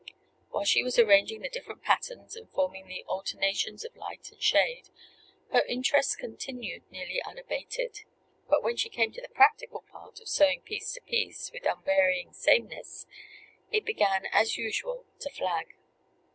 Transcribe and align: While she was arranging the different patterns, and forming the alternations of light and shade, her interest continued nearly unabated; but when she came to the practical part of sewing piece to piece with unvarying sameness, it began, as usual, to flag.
While 0.49 0.65
she 0.65 0.81
was 0.81 0.97
arranging 0.97 1.41
the 1.41 1.49
different 1.49 1.83
patterns, 1.83 2.35
and 2.35 2.49
forming 2.49 2.87
the 2.87 3.03
alternations 3.07 3.85
of 3.85 3.95
light 3.95 4.31
and 4.31 4.41
shade, 4.41 4.89
her 5.51 5.63
interest 5.67 6.17
continued 6.17 6.81
nearly 6.89 7.21
unabated; 7.21 7.99
but 8.49 8.63
when 8.63 8.77
she 8.77 8.89
came 8.89 9.11
to 9.11 9.21
the 9.21 9.29
practical 9.29 9.81
part 9.81 10.19
of 10.19 10.27
sewing 10.27 10.61
piece 10.63 10.93
to 10.93 11.01
piece 11.01 11.51
with 11.51 11.67
unvarying 11.67 12.33
sameness, 12.33 13.05
it 13.71 13.85
began, 13.85 14.25
as 14.33 14.57
usual, 14.57 15.05
to 15.19 15.29
flag. 15.29 15.75